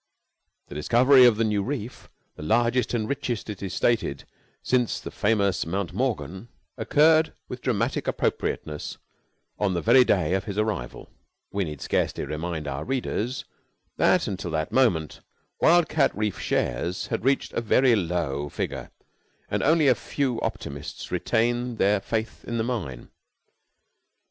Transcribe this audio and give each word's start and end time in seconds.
The 0.69 0.73
discovery 0.73 1.25
of 1.25 1.37
the 1.37 1.43
new 1.43 1.61
reef, 1.61 2.09
the 2.35 2.41
largest 2.41 2.95
and 2.95 3.07
richest, 3.07 3.51
it 3.51 3.61
is 3.61 3.75
stated, 3.75 4.23
since 4.63 4.99
the 4.99 5.11
famous 5.11 5.63
Mount 5.63 5.93
Morgan, 5.93 6.47
occurred 6.75 7.33
with 7.47 7.61
dramatic 7.61 8.07
appropriateness 8.07 8.97
on 9.59 9.75
the 9.75 9.79
very 9.83 10.03
day 10.03 10.33
of 10.33 10.45
his 10.45 10.57
arrival. 10.57 11.11
We 11.51 11.65
need 11.65 11.81
scarcely 11.81 12.25
remind 12.25 12.67
our 12.67 12.83
readers 12.83 13.45
that, 13.97 14.27
until 14.27 14.49
that 14.49 14.71
moment, 14.71 15.21
Wild 15.59 15.87
cat 15.87 16.17
Reef 16.17 16.39
shares 16.39 17.05
had 17.13 17.23
reached 17.23 17.53
a 17.53 17.61
very 17.61 17.95
low 17.95 18.49
figure, 18.49 18.89
and 19.51 19.61
only 19.61 19.87
a 19.87 19.93
few 19.93 20.41
optimists 20.41 21.11
retained 21.11 21.77
their 21.77 21.99
faith 21.99 22.43
in 22.45 22.57
the 22.57 22.63
mine. 22.63 23.11